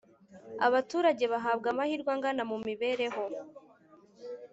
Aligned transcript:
abaturage 0.67 1.23
bahabwa 1.33 1.67
amahirwe 1.73 2.09
angana 2.15 2.43
mu 2.51 2.57
mibereho 2.67 3.23